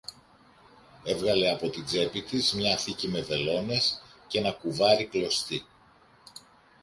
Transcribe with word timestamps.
Έβγαλε 1.03 1.49
από 1.51 1.69
την 1.69 1.85
τσέπη 1.85 2.21
της 2.21 2.53
μια 2.53 2.77
θήκη 2.77 3.07
με 3.07 3.21
βελόνες 3.21 4.01
κι 4.27 4.37
ένα 4.37 4.51
κουβάρι 4.51 5.05
κλωστή 5.05 5.65